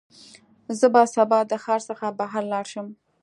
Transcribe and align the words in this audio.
زه 0.77 0.85
به 0.93 1.01
سبا 1.13 1.39
د 1.51 1.53
ښار 1.63 1.81
څخه 1.89 2.05
بهر 2.19 2.43
لاړ 2.51 2.65
شم. 2.71 2.87